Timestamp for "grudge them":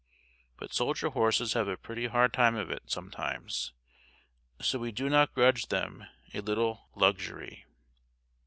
5.35-6.07